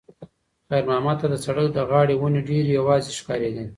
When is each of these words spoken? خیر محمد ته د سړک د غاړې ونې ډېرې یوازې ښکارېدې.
خیر 0.69 0.83
محمد 0.89 1.17
ته 1.21 1.27
د 1.29 1.35
سړک 1.45 1.67
د 1.73 1.79
غاړې 1.89 2.15
ونې 2.17 2.41
ډېرې 2.49 2.71
یوازې 2.79 3.11
ښکارېدې. 3.19 3.65